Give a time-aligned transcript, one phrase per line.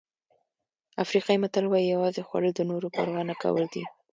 [1.03, 3.83] افریقایي متل وایي یوازې خوړل د نورو پروا نه کول دي.